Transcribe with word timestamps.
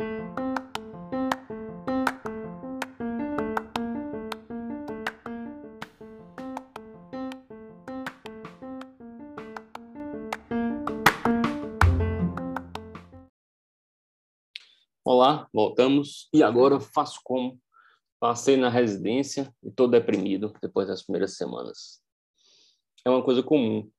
Olá, 0.00 0.06
voltamos. 15.52 16.28
E 16.32 16.44
agora 16.44 16.78
faço 16.78 17.18
como? 17.24 17.60
Passei 18.20 18.56
na 18.56 18.68
residência 18.68 19.52
e 19.64 19.68
estou 19.68 19.88
deprimido 19.88 20.52
depois 20.62 20.86
das 20.86 21.02
primeiras 21.02 21.36
semanas. 21.36 22.00
É 23.04 23.10
uma 23.10 23.24
coisa 23.24 23.42
comum, 23.42 23.90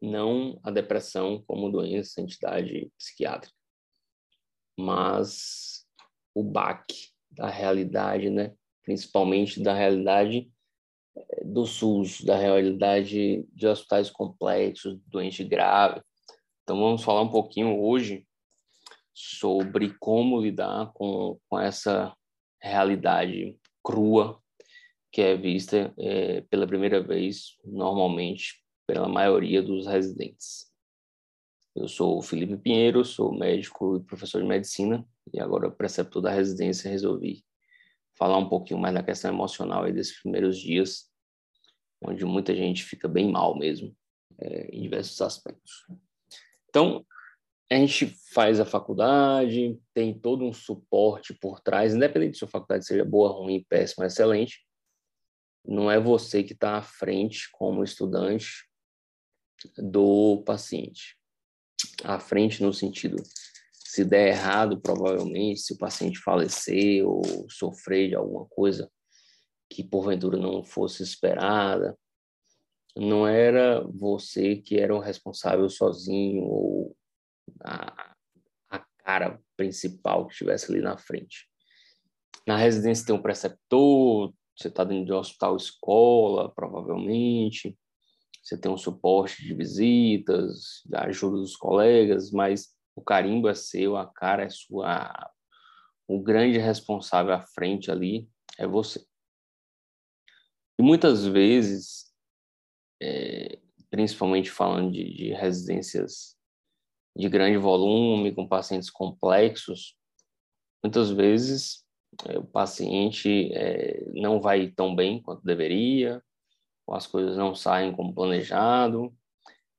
não 0.00 0.58
a 0.62 0.70
depressão 0.70 1.44
como 1.46 1.70
doença, 1.70 2.22
entidade 2.22 2.90
psiquiátrica, 2.96 3.53
mas 4.76 5.86
o 6.34 6.42
baque 6.42 7.08
da 7.30 7.48
realidade, 7.48 8.30
né? 8.30 8.54
principalmente 8.82 9.62
da 9.62 9.74
realidade 9.74 10.50
eh, 11.16 11.44
do 11.44 11.66
SUS, 11.66 12.20
da 12.22 12.36
realidade 12.36 13.44
de 13.52 13.66
hospitais 13.66 14.10
complexos, 14.10 14.98
doente 15.06 15.42
grave. 15.42 16.02
Então 16.62 16.78
vamos 16.78 17.02
falar 17.02 17.22
um 17.22 17.30
pouquinho 17.30 17.80
hoje 17.80 18.26
sobre 19.12 19.94
como 19.98 20.40
lidar 20.40 20.92
com, 20.92 21.38
com 21.48 21.58
essa 21.58 22.14
realidade 22.60 23.58
crua 23.82 24.42
que 25.14 25.22
é 25.22 25.36
vista 25.36 25.94
é, 25.96 26.40
pela 26.50 26.66
primeira 26.66 27.00
vez, 27.00 27.56
normalmente, 27.64 28.60
pela 28.84 29.08
maioria 29.08 29.62
dos 29.62 29.86
residentes. 29.86 30.66
Eu 31.74 31.88
sou 31.88 32.18
o 32.18 32.22
Felipe 32.22 32.56
Pinheiro, 32.56 33.04
sou 33.04 33.36
médico 33.36 33.96
e 33.96 34.04
professor 34.04 34.40
de 34.40 34.46
medicina, 34.46 35.04
e 35.32 35.40
agora 35.40 35.68
preceptor 35.68 36.22
da 36.22 36.30
residência, 36.30 36.88
resolvi 36.88 37.44
falar 38.16 38.38
um 38.38 38.48
pouquinho 38.48 38.78
mais 38.78 38.94
da 38.94 39.02
questão 39.02 39.32
emocional 39.32 39.90
desses 39.92 40.20
primeiros 40.20 40.56
dias, 40.56 41.10
onde 42.00 42.24
muita 42.24 42.54
gente 42.54 42.84
fica 42.84 43.08
bem 43.08 43.28
mal 43.28 43.58
mesmo, 43.58 43.92
é, 44.38 44.68
em 44.68 44.82
diversos 44.82 45.20
aspectos. 45.20 45.84
Então, 46.68 47.04
a 47.68 47.74
gente 47.74 48.06
faz 48.32 48.60
a 48.60 48.64
faculdade, 48.64 49.76
tem 49.92 50.16
todo 50.16 50.44
um 50.44 50.52
suporte 50.52 51.34
por 51.34 51.58
trás, 51.58 51.92
independente 51.92 52.38
se 52.38 52.44
a 52.44 52.48
faculdade 52.48 52.86
seja 52.86 53.04
boa, 53.04 53.30
ruim, 53.30 53.64
péssima, 53.68 54.06
excelente, 54.06 54.64
não 55.66 55.90
é 55.90 55.98
você 55.98 56.44
que 56.44 56.52
está 56.52 56.76
à 56.76 56.82
frente 56.82 57.48
como 57.50 57.82
estudante 57.82 58.68
do 59.76 60.42
paciente. 60.44 61.18
À 62.02 62.18
frente 62.18 62.62
no 62.62 62.72
sentido, 62.72 63.22
se 63.72 64.04
der 64.04 64.28
errado, 64.28 64.80
provavelmente, 64.80 65.60
se 65.60 65.72
o 65.72 65.78
paciente 65.78 66.18
falecer 66.18 67.06
ou 67.06 67.22
sofrer 67.48 68.08
de 68.08 68.16
alguma 68.16 68.44
coisa 68.46 68.90
que 69.70 69.84
porventura 69.84 70.38
não 70.38 70.64
fosse 70.64 71.02
esperada, 71.02 71.96
não 72.96 73.26
era 73.26 73.82
você 73.88 74.56
que 74.56 74.78
era 74.78 74.94
o 74.94 75.00
responsável 75.00 75.68
sozinho 75.68 76.42
ou 76.42 76.96
a, 77.60 78.14
a 78.70 78.78
cara 78.98 79.40
principal 79.56 80.26
que 80.26 80.32
estivesse 80.32 80.70
ali 80.70 80.80
na 80.80 80.96
frente. 80.96 81.48
Na 82.46 82.56
residência 82.56 83.06
tem 83.06 83.14
um 83.14 83.22
preceptor, 83.22 84.32
você 84.56 84.68
está 84.68 84.84
dentro 84.84 85.06
de 85.06 85.12
um 85.12 85.18
hospital 85.18 85.56
escola, 85.56 86.52
provavelmente, 86.54 87.76
você 88.44 88.58
tem 88.58 88.70
um 88.70 88.76
suporte 88.76 89.42
de 89.42 89.54
visitas, 89.54 90.82
da 90.84 91.04
ajuda 91.04 91.38
dos 91.38 91.56
colegas, 91.56 92.30
mas 92.30 92.76
o 92.94 93.00
carimbo 93.00 93.48
é 93.48 93.54
seu, 93.54 93.96
a 93.96 94.06
cara 94.06 94.44
é 94.44 94.50
sua, 94.50 95.32
o 96.06 96.22
grande 96.22 96.58
responsável 96.58 97.32
à 97.32 97.40
frente 97.40 97.90
ali 97.90 98.28
é 98.58 98.66
você. 98.66 99.02
E 100.78 100.82
muitas 100.82 101.24
vezes, 101.24 102.12
é, 103.00 103.58
principalmente 103.90 104.50
falando 104.50 104.92
de, 104.92 105.04
de 105.14 105.32
residências 105.32 106.36
de 107.16 107.28
grande 107.30 107.56
volume, 107.56 108.34
com 108.34 108.46
pacientes 108.46 108.90
complexos, 108.90 109.96
muitas 110.82 111.10
vezes 111.10 111.82
é, 112.26 112.38
o 112.38 112.44
paciente 112.44 113.50
é, 113.54 114.04
não 114.12 114.38
vai 114.38 114.68
tão 114.70 114.94
bem 114.94 115.22
quanto 115.22 115.42
deveria, 115.44 116.22
as 116.90 117.06
coisas 117.06 117.36
não 117.36 117.54
saem 117.54 117.94
como 117.94 118.14
planejado, 118.14 119.14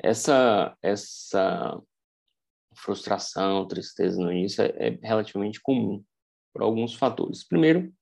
Essa, 0.03 0.77
essa 0.83 1.81
frustração, 2.75 3.69
tristeza 3.69 4.21
no 4.21 4.33
início 4.33 4.65
é, 4.65 4.89
é 4.89 4.99
relativamente 5.03 5.61
comum 5.61 6.05
por 6.53 6.63
alguns 6.63 6.95
fatores. 6.95 7.47
Primeiro, 7.47 7.95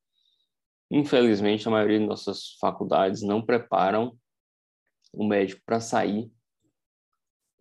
infelizmente, 0.90 1.68
a 1.68 1.70
maioria 1.70 1.98
de 1.98 2.06
nossas 2.06 2.56
faculdades 2.58 3.20
não 3.20 3.44
preparam 3.44 4.18
o 5.12 5.26
médico 5.26 5.60
para 5.66 5.80
sair 5.80 6.32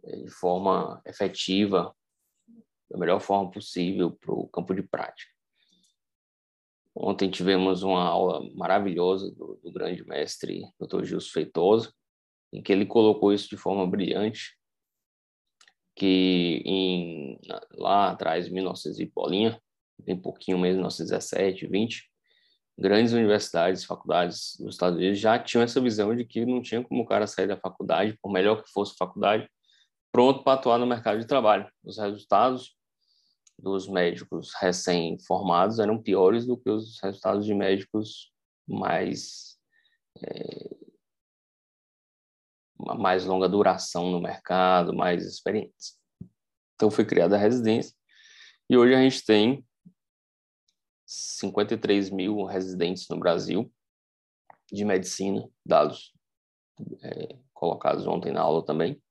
de 0.03 0.29
forma 0.29 1.01
efetiva, 1.05 1.95
da 2.89 2.97
melhor 2.97 3.19
forma 3.19 3.51
possível, 3.51 4.11
para 4.11 4.33
o 4.33 4.47
campo 4.47 4.73
de 4.73 4.81
prática. 4.81 5.31
Ontem 6.95 7.29
tivemos 7.29 7.83
uma 7.83 8.03
aula 8.03 8.41
maravilhosa 8.55 9.31
do, 9.31 9.59
do 9.63 9.71
grande 9.71 10.03
mestre 10.05 10.63
Dr. 10.79 11.03
Gilson 11.03 11.31
Feitosa, 11.31 11.93
em 12.51 12.61
que 12.61 12.71
ele 12.71 12.85
colocou 12.85 13.31
isso 13.31 13.47
de 13.47 13.57
forma 13.57 13.85
brilhante, 13.87 14.57
que 15.95 16.63
em, 16.65 17.39
lá 17.73 18.11
atrás, 18.11 18.49
1900 18.49 18.99
e 18.99 19.05
bolinha, 19.05 19.61
bem 19.99 20.19
pouquinho 20.19 20.57
mesmo, 20.57 20.77
1917, 20.77 21.67
20, 21.67 22.09
grandes 22.77 23.13
universidades, 23.13 23.83
faculdades 23.83 24.55
dos 24.59 24.75
Estados 24.75 24.97
Unidos 24.97 25.19
já 25.19 25.37
tinham 25.37 25.63
essa 25.63 25.81
visão 25.81 26.15
de 26.15 26.23
que 26.25 26.45
não 26.45 26.61
tinha 26.61 26.81
como 26.81 27.03
o 27.03 27.05
cara 27.05 27.27
sair 27.27 27.47
da 27.47 27.57
faculdade, 27.57 28.17
por 28.21 28.31
melhor 28.31 28.63
que 28.63 28.71
fosse 28.71 28.93
a 28.93 29.05
faculdade, 29.05 29.49
pronto 30.11 30.43
para 30.43 30.59
atuar 30.59 30.77
no 30.77 30.87
mercado 30.87 31.19
de 31.19 31.27
trabalho. 31.27 31.69
Os 31.83 31.97
resultados 31.97 32.75
dos 33.57 33.87
médicos 33.87 34.53
recém-formados 34.59 35.79
eram 35.79 36.01
piores 36.01 36.45
do 36.45 36.57
que 36.57 36.69
os 36.69 36.99
resultados 37.01 37.45
de 37.45 37.53
médicos 37.53 38.31
mais 38.67 39.57
é, 40.23 40.79
mais 42.97 43.25
longa 43.25 43.49
duração 43.49 44.09
no 44.09 44.21
mercado, 44.21 44.93
mais 44.93 45.25
experientes. 45.25 45.99
Então 46.75 46.89
foi 46.89 47.05
criada 47.05 47.35
a 47.35 47.39
residência 47.39 47.93
e 48.69 48.77
hoje 48.77 48.95
a 48.95 49.01
gente 49.01 49.25
tem 49.25 49.65
53 51.05 52.09
mil 52.09 52.45
residentes 52.45 53.07
no 53.09 53.19
Brasil 53.19 53.71
de 54.71 54.85
medicina, 54.85 55.49
dados 55.65 56.13
é, 57.01 57.37
colocados 57.53 58.07
ontem 58.07 58.31
na 58.31 58.41
aula 58.41 58.63
também. 58.63 59.01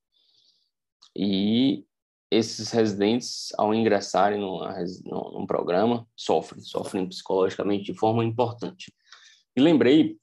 E 1.17 1.85
esses 2.31 2.71
residentes, 2.71 3.53
ao 3.57 3.75
ingressarem 3.75 4.39
numa, 4.39 4.75
num 5.05 5.47
programa, 5.47 6.07
sofrem, 6.15 6.61
sofrem 6.61 7.09
psicologicamente 7.09 7.93
de 7.93 7.99
forma 7.99 8.25
importante. 8.25 8.93
E 9.57 9.61
lembrei 9.61 10.17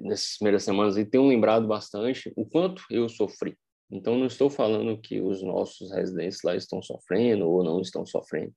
nessas 0.00 0.36
primeiras 0.36 0.64
semanas 0.64 0.96
e 0.96 1.04
tenho 1.04 1.28
lembrado 1.28 1.66
bastante 1.66 2.32
o 2.34 2.44
quanto 2.44 2.82
eu 2.90 3.08
sofri. 3.08 3.56
Então 3.90 4.18
não 4.18 4.26
estou 4.26 4.50
falando 4.50 5.00
que 5.00 5.20
os 5.20 5.42
nossos 5.42 5.92
residentes 5.92 6.42
lá 6.42 6.56
estão 6.56 6.82
sofrendo 6.82 7.48
ou 7.48 7.62
não 7.62 7.80
estão 7.80 8.04
sofrendo. 8.04 8.52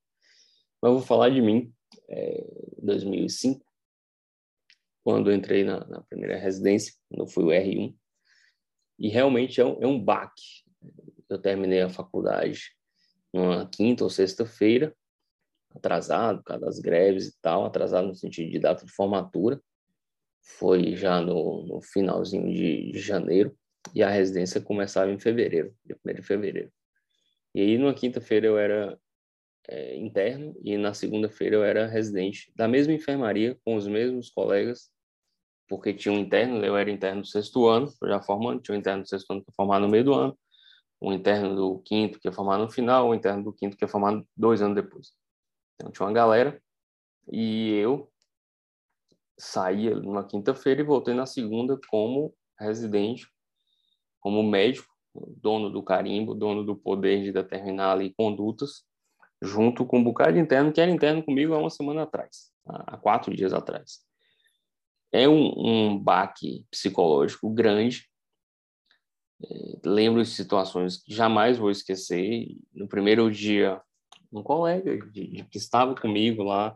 Mas 0.82 0.92
vou 0.92 1.02
falar 1.02 1.30
de 1.30 1.42
mim, 1.42 1.72
é, 2.10 2.44
2005, 2.82 3.64
quando 5.04 5.32
entrei 5.32 5.64
na, 5.64 5.86
na, 5.86 6.02
primeira 6.02 6.38
residência, 6.38 6.94
quando 7.10 7.30
fui 7.30 7.44
o 7.44 7.48
R1, 7.48 7.96
e 9.00 9.10
realmente 9.10 9.62
é 9.62 9.66
um, 9.66 9.78
é 9.82 9.88
um 9.88 10.04
baque. 10.04 10.67
Eu 11.30 11.38
terminei 11.38 11.82
a 11.82 11.90
faculdade 11.90 12.72
numa 13.34 13.68
quinta 13.68 14.04
ou 14.04 14.10
sexta-feira, 14.10 14.96
atrasado, 15.76 16.40
por 16.40 16.46
causa 16.46 16.66
das 16.66 16.80
greves 16.80 17.28
e 17.28 17.42
tal, 17.42 17.66
atrasado 17.66 18.08
no 18.08 18.16
sentido 18.16 18.50
de 18.52 18.60
data 18.60 18.86
de 18.86 18.92
formatura, 18.92 19.62
foi 20.42 20.96
já 20.96 21.22
no, 21.22 21.66
no 21.66 21.82
finalzinho 21.82 22.52
de, 22.52 22.92
de, 22.92 23.00
janeiro, 23.00 23.56
e 23.94 24.02
a 24.02 24.10
residência 24.10 24.62
começava 24.62 25.12
em 25.12 25.20
fevereiro, 25.20 25.74
dia 25.86 25.98
1 26.06 26.14
de 26.14 26.22
fevereiro. 26.22 26.72
E 27.54 27.62
aí, 27.62 27.78
numa 27.78 27.94
quinta-feira, 27.94 28.48
eu 28.48 28.58
era 28.58 28.98
é, 29.68 29.96
interno 29.98 30.56
e 30.64 30.78
na 30.78 30.94
segunda-feira 30.94 31.56
eu 31.56 31.64
era 31.64 31.86
residente 31.86 32.52
da 32.56 32.68
mesma 32.68 32.94
enfermaria 32.94 33.58
com 33.64 33.76
os 33.76 33.88
mesmos 33.88 34.30
colegas, 34.30 34.90
porque 35.68 35.94
tinha 35.94 36.14
um 36.14 36.20
interno, 36.20 36.64
eu 36.66 36.78
era 36.78 36.90
interno 36.90 37.22
do 37.22 37.28
sexto 37.28 37.68
ano, 37.68 37.92
já 38.06 38.22
formando, 38.22 38.62
tinha 38.62 38.76
um 38.76 38.80
interno 38.80 39.04
do 39.04 39.10
sexto 39.10 39.32
ano 39.32 39.42
que 39.42 39.50
ia 39.50 39.56
formar 39.56 39.80
no 39.80 39.90
meio 39.90 40.06
do 40.06 40.14
ano, 40.14 40.38
um 41.02 41.14
interno 41.14 41.56
do 41.56 41.80
quinto 41.80 42.20
que 42.20 42.28
ia 42.28 42.32
formar 42.32 42.58
no 42.58 42.70
final, 42.70 43.10
um 43.10 43.14
interno 43.14 43.44
do 43.44 43.54
quinto 43.54 43.78
que 43.78 43.84
ia 43.84 43.88
formar 43.88 44.24
dois 44.36 44.62
anos 44.62 44.76
depois. 44.76 45.14
Então 45.76 45.92
tinha 45.92 46.06
uma 46.06 46.14
galera 46.14 46.62
e 47.32 47.74
eu 47.74 48.12
saí 49.38 49.90
numa 49.94 50.24
quinta-feira 50.24 50.82
e 50.82 50.86
voltei 50.86 51.14
na 51.14 51.26
segunda 51.26 51.80
como 51.88 52.34
residente, 52.60 53.28
como 54.20 54.42
médico, 54.42 54.92
dono 55.14 55.70
do 55.70 55.84
carimbo, 55.84 56.34
dono 56.34 56.64
do 56.64 56.76
poder 56.76 57.24
de 57.24 57.32
determinar 57.32 57.92
ali 57.92 58.14
condutas, 58.14 58.84
junto 59.42 59.86
com 59.86 60.00
um 60.00 60.04
bocado 60.04 60.38
interno, 60.38 60.72
que 60.72 60.82
era 60.82 60.92
interno 60.92 61.24
comigo 61.24 61.54
há 61.54 61.60
uma 61.60 61.70
semana 61.70 62.04
atrás, 62.04 62.52
há 62.66 62.98
quatro 62.98 63.36
dias 63.36 63.54
atrás. 63.54 64.00
É 65.12 65.28
um, 65.28 65.54
um 65.56 66.00
baque 66.00 66.66
psicológico 66.70 67.50
grande. 67.50 68.10
É, 69.44 69.78
lembro 69.86 70.24
de 70.24 70.30
situações 70.30 70.98
que 70.98 71.14
jamais 71.14 71.58
vou 71.58 71.70
esquecer. 71.70 72.48
No 72.74 72.88
primeiro 72.88 73.30
dia, 73.32 73.82
um 74.32 74.42
colega 74.44 74.98
de, 75.12 75.28
de, 75.28 75.44
que 75.46 75.58
estava 75.58 75.96
comigo 75.96 76.44
lá, 76.44 76.76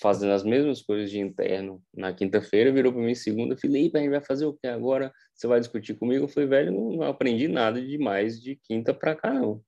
fazendo 0.00 0.32
as 0.32 0.44
mesmas 0.44 0.80
coisas 0.80 1.10
de 1.10 1.18
interno 1.18 1.82
na 1.94 2.12
quinta-feira, 2.12 2.72
virou 2.72 2.92
para 2.92 3.02
mim 3.02 3.14
segunda, 3.14 3.56
Felipe, 3.56 3.98
a 3.98 4.00
gente 4.00 4.10
vai 4.10 4.20
fazer 4.20 4.46
o 4.46 4.54
que 4.54 4.66
agora? 4.66 5.12
Você 5.34 5.46
vai 5.46 5.58
discutir 5.58 5.94
comigo? 5.94 6.24
Eu 6.24 6.28
falei, 6.28 6.48
velho, 6.48 6.72
não, 6.72 6.90
não 6.92 7.02
aprendi 7.02 7.48
nada 7.48 7.80
demais 7.80 8.40
de 8.40 8.56
quinta 8.56 8.94
para 8.94 9.16
cá, 9.16 9.32
não. 9.32 9.62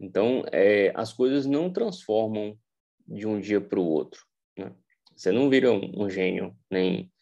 Então, 0.00 0.42
é, 0.50 0.92
as 0.96 1.12
coisas 1.12 1.44
não 1.44 1.70
transformam 1.70 2.58
de 3.06 3.26
um 3.26 3.38
dia 3.38 3.60
para 3.60 3.78
o 3.78 3.86
outro. 3.86 4.24
Né? 4.56 4.72
Você 5.14 5.30
não 5.30 5.50
vira 5.50 5.70
um, 5.70 6.04
um 6.04 6.08
gênio, 6.08 6.56
nem 6.70 7.12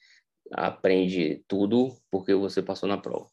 aprende 0.52 1.44
tudo 1.48 1.96
porque 2.10 2.34
você 2.34 2.62
passou 2.62 2.88
na 2.88 2.96
prova. 2.96 3.28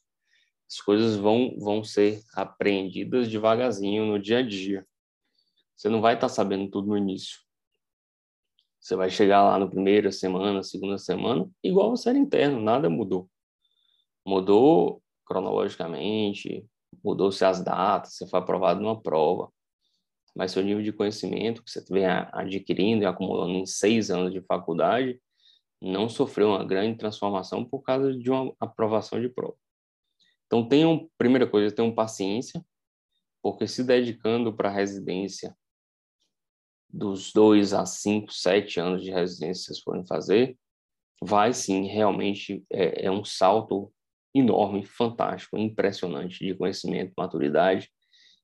As 0.68 0.82
coisas 0.82 1.16
vão, 1.16 1.56
vão 1.60 1.84
ser 1.84 2.22
aprendidas 2.34 3.30
devagarzinho 3.30 4.06
no 4.06 4.20
dia 4.20 4.40
a 4.40 4.42
dia. 4.42 4.86
Você 5.76 5.90
não 5.90 6.02
vai 6.02 6.16
estar 6.16 6.28
tá 6.28 6.34
sabendo 6.34 6.70
tudo 6.70 6.88
no 6.88 6.98
início. 6.98 7.40
Você 8.80 8.96
vai 8.96 9.10
chegar 9.10 9.44
lá 9.44 9.58
no 9.58 9.70
primeira 9.70 10.12
semana, 10.12 10.62
segunda 10.62 10.98
semana, 10.98 11.50
igual 11.64 11.90
você 11.90 12.10
era 12.10 12.18
interno, 12.18 12.62
nada 12.62 12.90
mudou. 12.90 13.30
Mudou 14.26 15.02
cronologicamente, 15.26 16.66
mudou-se 17.04 17.44
as 17.44 17.64
datas, 17.64 18.14
você 18.16 18.28
foi 18.28 18.40
aprovado 18.40 18.82
numa 18.82 19.02
prova, 19.02 19.52
mas 20.36 20.52
seu 20.52 20.64
nível 20.64 20.84
de 20.84 20.94
conhecimento 20.94 21.64
que 21.64 21.72
você 21.72 21.84
vem 21.90 22.06
adquirindo 22.06 23.04
e 23.04 23.08
acumulando 23.08 23.54
em 23.54 23.66
seis 23.66 24.12
anos 24.12 24.32
de 24.32 24.42
faculdade 24.42 25.20
não 25.82 26.08
sofreu 26.08 26.50
uma 26.50 26.64
grande 26.64 26.98
transformação 26.98 27.66
por 27.66 27.82
causa 27.82 28.16
de 28.16 28.30
uma 28.30 28.54
aprovação 28.60 29.20
de 29.20 29.30
prova. 29.30 29.58
Então, 30.46 30.68
tenham, 30.68 31.10
primeira 31.18 31.48
coisa, 31.48 31.74
tenham 31.74 31.94
paciência, 31.94 32.64
porque 33.42 33.68
se 33.68 33.84
dedicando 33.84 34.56
para 34.56 34.70
a 34.70 34.72
residência 34.72 35.56
dos 36.90 37.34
dois 37.34 37.74
a 37.74 37.86
cinco, 37.86 38.32
sete 38.32 38.80
anos 38.80 39.04
de 39.04 39.12
residência 39.12 39.62
que 39.62 39.68
vocês 39.68 39.80
forem 39.80 40.06
fazer, 40.06 40.58
vai 41.22 41.54
sim, 41.54 41.88
realmente 41.88 42.64
é, 42.72 43.06
é 43.06 43.12
um 43.12 43.24
salto 43.24 43.92
enorme, 44.34 44.86
fantástico, 44.86 45.58
impressionante 45.58 46.46
de 46.46 46.56
conhecimento, 46.56 47.14
maturidade. 47.18 47.90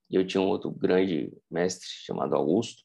E 0.09 0.15
eu 0.15 0.25
tinha 0.25 0.42
um 0.42 0.48
outro 0.48 0.71
grande 0.71 1.31
mestre 1.50 1.88
chamado 1.88 2.36
Augusto, 2.36 2.83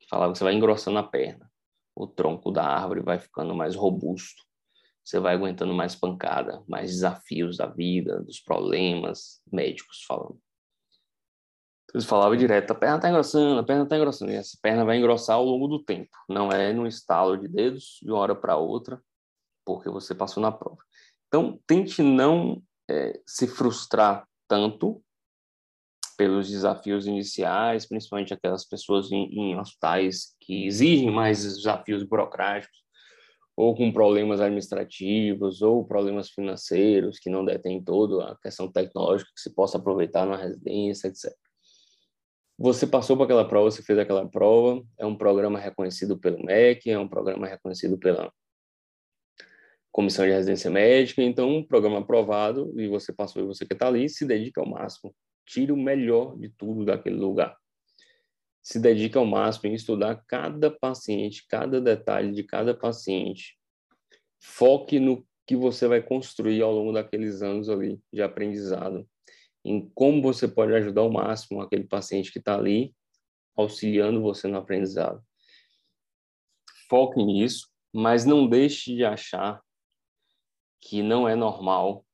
que 0.00 0.08
falava 0.08 0.32
que 0.32 0.38
você 0.38 0.44
vai 0.44 0.54
engrossando 0.54 0.98
a 0.98 1.02
perna, 1.02 1.50
o 1.94 2.06
tronco 2.06 2.50
da 2.50 2.64
árvore 2.64 3.00
vai 3.00 3.18
ficando 3.18 3.54
mais 3.54 3.74
robusto, 3.74 4.42
você 5.08 5.18
vai 5.18 5.34
aguentando 5.34 5.72
mais 5.72 5.94
pancada, 5.94 6.62
mais 6.68 6.90
desafios 6.90 7.56
da 7.56 7.66
vida, 7.66 8.20
dos 8.20 8.40
problemas 8.40 9.40
médicos 9.50 10.04
falando. 10.06 10.38
Eles 11.94 12.04
falavam 12.04 12.36
direto, 12.36 12.72
a 12.72 12.74
perna 12.74 12.96
está 12.96 13.08
engrossando, 13.08 13.58
a 13.58 13.64
perna 13.64 13.84
está 13.84 13.96
engrossando. 13.96 14.32
E 14.32 14.34
essa 14.34 14.58
perna 14.60 14.84
vai 14.84 14.98
engrossar 14.98 15.36
ao 15.36 15.46
longo 15.46 15.66
do 15.66 15.82
tempo. 15.82 16.10
Não 16.28 16.52
é 16.52 16.74
no 16.74 16.86
estalo 16.86 17.38
de 17.38 17.48
dedos, 17.48 17.98
de 18.02 18.10
uma 18.10 18.18
hora 18.18 18.34
para 18.34 18.58
outra, 18.58 19.02
porque 19.64 19.88
você 19.88 20.14
passou 20.14 20.42
na 20.42 20.52
prova. 20.52 20.82
Então, 21.28 21.58
tente 21.66 22.02
não 22.02 22.62
é, 22.90 23.18
se 23.26 23.46
frustrar 23.46 24.28
tanto 24.46 25.02
pelos 26.18 26.50
desafios 26.50 27.06
iniciais, 27.06 27.86
principalmente 27.86 28.34
aquelas 28.34 28.66
pessoas 28.66 29.10
em, 29.10 29.24
em 29.24 29.58
hospitais 29.58 30.36
que 30.38 30.66
exigem 30.66 31.10
mais 31.10 31.44
desafios 31.44 32.02
burocráticos, 32.02 32.78
ou 33.58 33.74
com 33.74 33.90
problemas 33.90 34.40
administrativos, 34.40 35.62
ou 35.62 35.84
problemas 35.84 36.30
financeiros, 36.30 37.18
que 37.18 37.28
não 37.28 37.44
detêm 37.44 37.82
toda 37.82 38.30
a 38.30 38.36
questão 38.36 38.70
tecnológica 38.70 39.32
que 39.34 39.40
se 39.40 39.52
possa 39.52 39.78
aproveitar 39.78 40.24
na 40.24 40.36
residência, 40.36 41.08
etc. 41.08 41.34
Você 42.56 42.86
passou 42.86 43.16
por 43.16 43.24
aquela 43.24 43.48
prova, 43.48 43.68
você 43.68 43.82
fez 43.82 43.98
aquela 43.98 44.28
prova, 44.28 44.80
é 44.96 45.04
um 45.04 45.16
programa 45.16 45.58
reconhecido 45.58 46.16
pelo 46.16 46.40
MEC, 46.44 46.88
é 46.88 46.96
um 47.00 47.08
programa 47.08 47.48
reconhecido 47.48 47.98
pela 47.98 48.32
Comissão 49.90 50.24
de 50.24 50.30
Residência 50.30 50.70
Médica, 50.70 51.20
então 51.20 51.50
um 51.50 51.66
programa 51.66 51.98
aprovado 51.98 52.72
e 52.80 52.86
você 52.86 53.12
passou 53.12 53.42
e 53.42 53.46
você 53.46 53.66
que 53.66 53.72
está 53.72 53.88
ali, 53.88 54.08
se 54.08 54.24
dedica 54.24 54.60
ao 54.60 54.68
máximo, 54.68 55.12
tire 55.44 55.72
o 55.72 55.76
melhor 55.76 56.38
de 56.38 56.48
tudo 56.50 56.84
daquele 56.84 57.16
lugar. 57.16 57.56
Se 58.68 58.78
dedica 58.78 59.18
ao 59.18 59.24
máximo 59.24 59.70
em 59.70 59.74
estudar 59.74 60.22
cada 60.26 60.70
paciente, 60.70 61.46
cada 61.48 61.80
detalhe 61.80 62.32
de 62.32 62.42
cada 62.42 62.74
paciente. 62.74 63.58
Foque 64.38 65.00
no 65.00 65.26
que 65.46 65.56
você 65.56 65.88
vai 65.88 66.02
construir 66.02 66.60
ao 66.60 66.70
longo 66.70 66.92
daqueles 66.92 67.40
anos 67.40 67.70
ali 67.70 67.98
de 68.12 68.20
aprendizado 68.20 69.08
em 69.64 69.88
como 69.94 70.20
você 70.20 70.46
pode 70.46 70.74
ajudar 70.74 71.00
ao 71.00 71.10
máximo 71.10 71.62
aquele 71.62 71.84
paciente 71.84 72.30
que 72.30 72.38
está 72.38 72.56
ali, 72.56 72.94
auxiliando 73.56 74.20
você 74.20 74.46
no 74.46 74.58
aprendizado. 74.58 75.22
Foque 76.90 77.24
nisso, 77.24 77.70
mas 77.90 78.26
não 78.26 78.46
deixe 78.46 78.94
de 78.94 79.02
achar 79.02 79.62
que 80.78 81.02
não 81.02 81.26
é 81.26 81.34
normal 81.34 82.04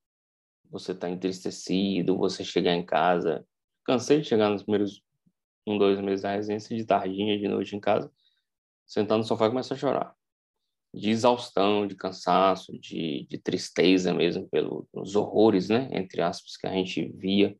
você 0.71 0.93
estar 0.93 1.09
tá 1.09 1.13
entristecido, 1.13 2.17
você 2.17 2.45
chegar 2.45 2.75
em 2.75 2.87
casa. 2.87 3.45
Cansei 3.85 4.21
de 4.21 4.29
chegar 4.29 4.51
nos 4.51 4.63
primeiros 4.63 5.03
um, 5.67 5.79
dois 5.79 6.01
meses 6.01 6.23
da 6.23 6.33
residência, 6.33 6.77
de 6.77 6.85
tardinha, 6.85 7.39
de 7.39 7.49
noite 7.49 7.75
em 7.75 7.81
casa, 7.81 8.11
sentar 8.87 9.19
no 9.19 9.25
sofá 9.25 9.47
e 9.47 9.51
começar 9.51 9.75
a 9.75 9.79
chorar. 9.79 10.15
De 10.93 11.11
exaustão, 11.11 11.87
de 11.87 11.97
cansaço, 11.97 12.79
de, 12.79 13.27
de 13.29 13.39
tristeza 13.39 14.15
mesmo 14.15 14.49
pelos 14.49 15.17
horrores, 15.17 15.69
né, 15.69 15.89
entre 15.93 16.23
aspas, 16.23 16.57
que 16.57 16.67
a 16.67 16.73
gente 16.73 17.07
via 17.17 17.57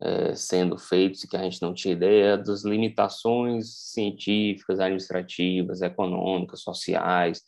é, 0.00 0.34
sendo 0.34 0.78
feitos 0.78 1.24
e 1.24 1.28
que 1.28 1.36
a 1.36 1.42
gente 1.42 1.60
não 1.60 1.74
tinha 1.74 1.92
ideia 1.92 2.38
das 2.38 2.64
limitações 2.64 3.92
científicas, 3.92 4.78
administrativas, 4.78 5.82
econômicas, 5.82 6.62
sociais 6.62 7.42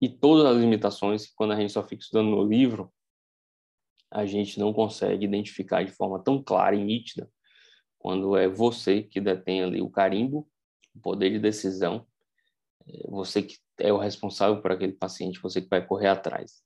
e 0.00 0.08
todas 0.08 0.44
as 0.44 0.60
limitações 0.60 1.26
que 1.26 1.34
quando 1.36 1.52
a 1.52 1.56
gente 1.56 1.72
só 1.72 1.82
fica 1.82 2.02
estudando 2.02 2.30
no 2.30 2.44
livro 2.44 2.92
a 4.10 4.26
gente 4.26 4.58
não 4.58 4.72
consegue 4.72 5.24
identificar 5.24 5.84
de 5.84 5.92
forma 5.92 6.22
tão 6.22 6.42
clara 6.42 6.74
e 6.74 6.84
nítida 6.84 7.30
quando 8.04 8.36
é 8.36 8.46
você 8.46 9.02
que 9.02 9.18
detém 9.18 9.62
ali 9.62 9.80
o 9.80 9.88
carimbo, 9.88 10.46
o 10.94 11.00
poder 11.00 11.30
de 11.30 11.38
decisão, 11.38 12.06
é 12.86 13.10
você 13.10 13.42
que 13.42 13.56
é 13.78 13.90
o 13.90 13.96
responsável 13.96 14.60
por 14.60 14.72
aquele 14.72 14.92
paciente, 14.92 15.40
você 15.40 15.62
que 15.62 15.70
vai 15.70 15.82
correr 15.86 16.08
atrás. 16.08 16.62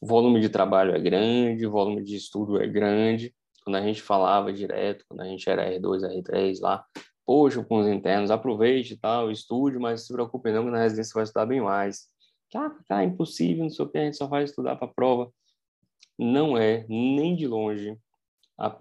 O 0.00 0.06
volume 0.06 0.40
de 0.40 0.48
trabalho 0.48 0.94
é 0.94 1.00
grande, 1.00 1.66
o 1.66 1.72
volume 1.72 2.04
de 2.04 2.14
estudo 2.14 2.62
é 2.62 2.66
grande. 2.68 3.34
Quando 3.64 3.74
a 3.74 3.82
gente 3.82 4.00
falava 4.00 4.52
direto, 4.52 5.04
quando 5.08 5.22
a 5.22 5.24
gente 5.24 5.50
era 5.50 5.68
R2, 5.68 6.02
R3 6.02 6.60
lá, 6.60 6.86
poxa, 7.26 7.64
com 7.64 7.80
os 7.80 7.88
internos, 7.88 8.30
aproveite 8.30 8.96
tal, 8.96 9.32
estude, 9.32 9.80
mas 9.80 10.06
se 10.06 10.12
preocupe 10.12 10.52
não, 10.52 10.64
que 10.64 10.70
na 10.70 10.78
residência 10.78 11.12
vai 11.12 11.24
estudar 11.24 11.46
bem 11.46 11.60
mais. 11.60 12.08
Ah, 12.54 12.70
tá, 12.86 13.02
impossível, 13.02 13.64
não 13.64 13.70
sei 13.70 13.84
o 13.84 13.88
que, 13.88 13.98
a 13.98 14.04
gente 14.04 14.16
só 14.16 14.28
vai 14.28 14.44
estudar 14.44 14.76
para 14.76 14.86
a 14.86 14.94
prova. 14.94 15.32
Não 16.16 16.56
é, 16.56 16.86
nem 16.88 17.34
de 17.34 17.48
longe, 17.48 17.98
a 18.56 18.78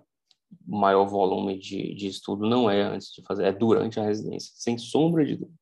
maior 0.65 1.06
volume 1.06 1.58
de, 1.58 1.94
de 1.96 2.08
estudo 2.08 2.48
não 2.48 2.70
é 2.70 2.82
antes 2.82 3.12
de 3.13 3.22
fazer, 3.24 3.46
é 3.46 3.51
durante 3.51 4.00
a 4.00 4.03
residência, 4.03 4.51
sem 4.56 4.77
sombra 4.77 5.25
de 5.25 5.36
dúvida. 5.36 5.60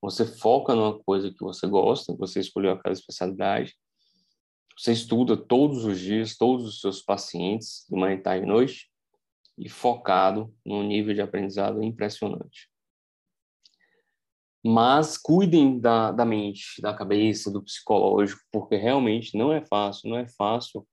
Você 0.00 0.26
foca 0.26 0.74
numa 0.74 0.98
coisa 1.02 1.30
que 1.30 1.40
você 1.40 1.66
gosta, 1.66 2.14
você 2.16 2.40
escolheu 2.40 2.72
aquela 2.72 2.92
especialidade, 2.92 3.74
você 4.76 4.92
estuda 4.92 5.36
todos 5.36 5.84
os 5.84 6.00
dias, 6.00 6.36
todos 6.36 6.66
os 6.66 6.80
seus 6.80 7.02
pacientes, 7.02 7.86
de 7.88 7.96
manhã, 7.96 8.20
tarde 8.20 8.44
e 8.44 8.48
noite, 8.48 8.90
e 9.58 9.68
focado 9.68 10.52
num 10.64 10.82
nível 10.82 11.14
de 11.14 11.20
aprendizado 11.20 11.82
impressionante. 11.82 12.68
Mas 14.64 15.18
cuidem 15.18 15.78
da, 15.78 16.12
da 16.12 16.24
mente, 16.24 16.80
da 16.80 16.94
cabeça, 16.94 17.50
do 17.50 17.62
psicológico, 17.62 18.40
porque 18.50 18.76
realmente 18.76 19.36
não 19.36 19.52
é 19.52 19.64
fácil, 19.66 20.08
não 20.10 20.16
é 20.16 20.28
fácil. 20.28 20.86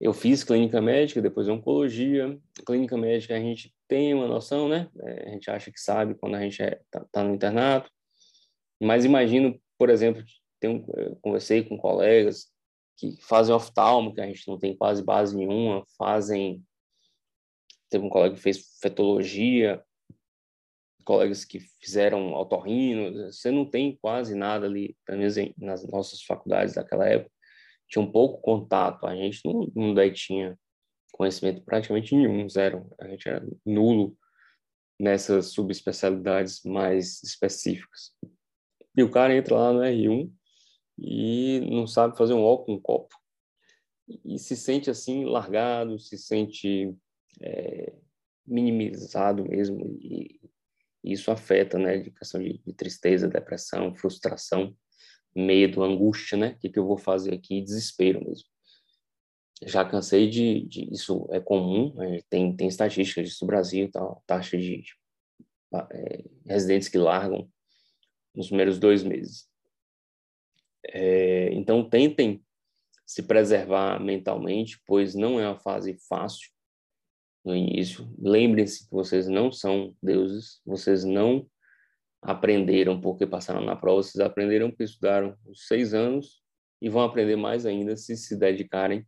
Eu 0.00 0.14
fiz 0.14 0.42
clínica 0.42 0.80
médica, 0.80 1.20
depois 1.20 1.46
oncologia. 1.46 2.38
Clínica 2.64 2.96
médica 2.96 3.36
a 3.36 3.38
gente 3.38 3.74
tem 3.86 4.14
uma 4.14 4.26
noção, 4.26 4.66
né? 4.66 4.88
É, 5.02 5.28
a 5.28 5.32
gente 5.32 5.50
acha 5.50 5.70
que 5.70 5.78
sabe 5.78 6.14
quando 6.14 6.36
a 6.36 6.40
gente 6.40 6.62
está 6.62 6.64
é, 6.64 6.80
tá, 6.90 7.06
tá 7.12 7.22
no 7.22 7.34
internato. 7.34 7.90
Mas 8.80 9.04
imagino, 9.04 9.60
por 9.76 9.90
exemplo, 9.90 10.24
tenho, 10.58 10.86
conversei 11.20 11.62
com 11.62 11.76
colegas 11.76 12.46
que 12.96 13.20
fazem 13.20 13.54
oftalmo, 13.54 14.14
que 14.14 14.22
a 14.22 14.26
gente 14.26 14.48
não 14.48 14.58
tem 14.58 14.74
quase 14.74 15.02
base 15.02 15.36
nenhuma, 15.36 15.84
fazem... 15.98 16.64
Teve 17.90 18.04
um 18.04 18.10
colega 18.10 18.34
que 18.34 18.40
fez 18.40 18.78
fetologia, 18.80 19.82
colegas 21.04 21.44
que 21.44 21.60
fizeram 21.80 22.32
otorrino, 22.34 23.32
você 23.32 23.50
não 23.50 23.64
tem 23.64 23.98
quase 24.00 24.34
nada 24.34 24.66
ali, 24.66 24.96
pelo 25.04 25.18
menos 25.18 25.34
nas 25.58 25.86
nossas 25.88 26.22
faculdades 26.22 26.74
daquela 26.74 27.06
época, 27.06 27.32
tinha 27.90 28.02
um 28.02 28.10
pouco 28.10 28.40
contato, 28.40 29.06
a 29.06 29.14
gente 29.14 29.40
não, 29.44 29.70
não 29.74 29.94
daí 29.94 30.12
tinha 30.12 30.58
conhecimento 31.12 31.62
praticamente 31.62 32.14
nenhum, 32.14 32.48
zero, 32.48 32.88
a 32.98 33.08
gente 33.08 33.28
era 33.28 33.46
nulo 33.66 34.16
nessas 34.98 35.46
subespecialidades 35.46 36.62
mais 36.64 37.22
específicas. 37.22 38.12
E 38.96 39.02
o 39.02 39.10
cara 39.10 39.34
entra 39.34 39.56
lá 39.56 39.72
no 39.72 39.80
R1 39.80 40.30
e 40.98 41.60
não 41.70 41.86
sabe 41.86 42.16
fazer 42.16 42.34
um 42.34 42.42
ó 42.42 42.58
com 42.58 42.74
um 42.74 42.80
copo. 42.80 43.14
E 44.24 44.38
se 44.38 44.56
sente 44.56 44.90
assim, 44.90 45.24
largado, 45.24 45.98
se 45.98 46.18
sente 46.18 46.94
é, 47.40 47.94
minimizado 48.46 49.44
mesmo. 49.44 49.98
E 50.00 50.40
isso 51.02 51.30
afeta, 51.30 51.78
né, 51.78 51.98
de 51.98 52.10
questão 52.10 52.42
de, 52.42 52.58
de 52.58 52.72
tristeza, 52.74 53.28
depressão, 53.28 53.94
frustração, 53.94 54.76
medo, 55.34 55.82
angústia, 55.82 56.36
né? 56.36 56.50
O 56.50 56.58
que, 56.58 56.68
que 56.68 56.78
eu 56.78 56.86
vou 56.86 56.98
fazer 56.98 57.34
aqui? 57.34 57.60
Desespero 57.60 58.24
mesmo. 58.24 58.48
Já 59.62 59.84
cansei 59.84 60.28
de, 60.28 60.62
de 60.66 60.92
isso 60.92 61.28
é 61.30 61.40
comum, 61.40 61.94
né? 61.94 62.20
tem 62.30 62.56
tem 62.56 62.66
estatísticas 62.66 63.28
disso 63.28 63.44
no 63.44 63.48
Brasil, 63.48 63.90
tá, 63.90 64.16
taxa 64.26 64.56
de, 64.56 64.78
de 64.78 64.94
é, 65.92 66.24
residentes 66.46 66.88
que 66.88 66.96
largam 66.96 67.48
nos 68.34 68.46
primeiros 68.46 68.78
dois 68.78 69.02
meses. 69.02 69.48
É, 70.86 71.52
então, 71.52 71.88
tentem 71.88 72.42
se 73.06 73.22
preservar 73.22 74.00
mentalmente, 74.00 74.80
pois 74.86 75.14
não 75.14 75.38
é 75.38 75.46
uma 75.46 75.58
fase 75.58 75.98
fácil 76.08 76.48
no 77.44 77.54
início. 77.54 78.08
Lembrem-se 78.18 78.84
que 78.84 78.90
vocês 78.94 79.28
não 79.28 79.50
são 79.50 79.94
deuses, 80.02 80.60
vocês 80.64 81.04
não 81.04 81.48
aprenderam 82.22 83.00
porque 83.00 83.26
passaram 83.26 83.62
na 83.62 83.76
prova, 83.76 84.02
vocês 84.02 84.20
aprenderam 84.24 84.70
porque 84.70 84.84
estudaram 84.84 85.36
os 85.46 85.66
seis 85.66 85.94
anos 85.94 86.42
e 86.80 86.88
vão 86.88 87.02
aprender 87.02 87.36
mais 87.36 87.66
ainda 87.66 87.96
se 87.96 88.16
se 88.16 88.36
dedicarem 88.36 89.06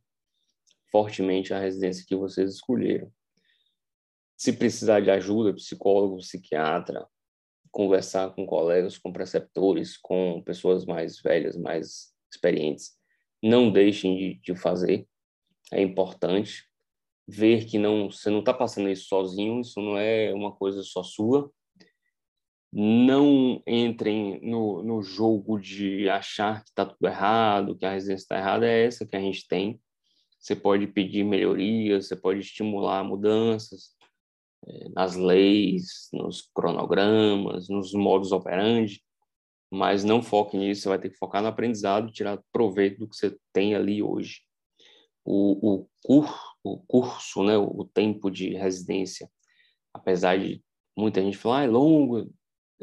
fortemente 0.90 1.54
à 1.54 1.58
residência 1.58 2.04
que 2.06 2.16
vocês 2.16 2.54
escolheram. 2.54 3.10
Se 4.36 4.52
precisar 4.52 5.00
de 5.00 5.10
ajuda, 5.10 5.54
psicólogo, 5.54 6.18
psiquiatra, 6.18 7.06
conversar 7.70 8.34
com 8.34 8.44
colegas, 8.46 8.98
com 8.98 9.12
preceptores, 9.12 9.96
com 9.96 10.42
pessoas 10.42 10.84
mais 10.84 11.20
velhas, 11.20 11.56
mais 11.56 12.12
experientes. 12.30 12.92
Não 13.42 13.72
deixem 13.72 14.16
de, 14.16 14.34
de 14.40 14.54
fazer, 14.54 15.08
é 15.72 15.80
importante 15.80 16.64
ver 17.26 17.64
que 17.64 17.78
não 17.78 18.10
você 18.10 18.28
não 18.28 18.40
está 18.40 18.52
passando 18.52 18.90
isso 18.90 19.06
sozinho, 19.06 19.60
isso 19.60 19.80
não 19.80 19.96
é 19.96 20.32
uma 20.34 20.52
coisa 20.52 20.82
só 20.82 21.02
sua. 21.02 21.50
Não 22.72 23.62
entrem 23.66 24.40
no, 24.42 24.82
no 24.82 25.02
jogo 25.02 25.58
de 25.58 26.08
achar 26.08 26.62
que 26.62 26.70
está 26.70 26.86
tudo 26.86 27.06
errado, 27.06 27.76
que 27.76 27.84
a 27.84 27.92
residência 27.92 28.24
está 28.24 28.38
errada, 28.38 28.66
é 28.66 28.86
essa 28.86 29.06
que 29.06 29.14
a 29.14 29.20
gente 29.20 29.46
tem. 29.46 29.80
Você 30.40 30.56
pode 30.56 30.86
pedir 30.86 31.22
melhorias, 31.22 32.08
você 32.08 32.16
pode 32.16 32.40
estimular 32.40 33.04
mudanças, 33.04 33.94
nas 34.94 35.16
leis, 35.16 36.08
nos 36.12 36.42
cronogramas, 36.54 37.68
nos 37.68 37.92
modos 37.92 38.32
operandi, 38.32 39.02
mas 39.70 40.04
não 40.04 40.22
foque 40.22 40.56
nisso, 40.56 40.82
você 40.82 40.88
vai 40.88 40.98
ter 40.98 41.10
que 41.10 41.16
focar 41.16 41.42
no 41.42 41.48
aprendizado, 41.48 42.12
tirar 42.12 42.42
proveito 42.52 42.98
do 42.98 43.08
que 43.08 43.16
você 43.16 43.36
tem 43.52 43.74
ali 43.74 44.02
hoje. 44.02 44.40
O, 45.24 45.74
o, 45.74 45.88
cur, 46.04 46.38
o 46.62 46.78
curso, 46.78 47.42
né, 47.42 47.56
o 47.56 47.84
tempo 47.92 48.30
de 48.30 48.50
residência, 48.54 49.30
apesar 49.94 50.38
de 50.38 50.62
muita 50.96 51.20
gente 51.22 51.36
falar, 51.36 51.60
ah, 51.60 51.64
é 51.64 51.68
longo, 51.68 52.30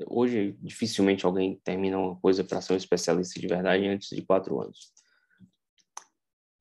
hoje 0.07 0.57
dificilmente 0.61 1.25
alguém 1.25 1.59
termina 1.63 1.97
uma 1.97 2.15
coisa 2.19 2.43
para 2.43 2.61
ser 2.61 2.73
um 2.73 2.77
especialista 2.77 3.39
de 3.39 3.47
verdade 3.47 3.87
antes 3.87 4.09
de 4.09 4.21
quatro 4.21 4.61
anos. 4.61 4.91